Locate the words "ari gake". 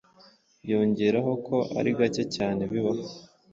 1.77-2.23